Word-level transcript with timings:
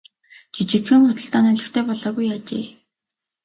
Жижиглэн 0.55 1.01
худалдаа 1.07 1.41
нь 1.43 1.51
олигтой 1.51 1.83
болоогүй 1.87 2.27
ажээ. 2.35 2.65